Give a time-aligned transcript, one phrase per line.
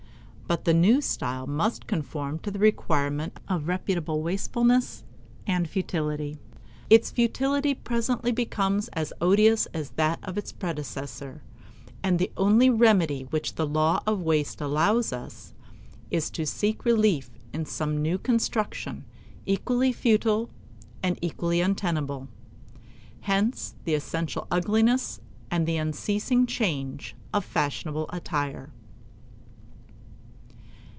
[0.51, 5.05] But the new style must conform to the requirement of reputable wastefulness
[5.47, 6.39] and futility.
[6.89, 11.41] Its futility presently becomes as odious as that of its predecessor;
[12.03, 15.53] and the only remedy which the law of waste allows us
[16.09, 19.05] is to seek relief in some new construction,
[19.45, 20.49] equally futile
[21.01, 22.27] and equally untenable.
[23.21, 28.71] Hence the essential ugliness and the unceasing change of fashionable attire.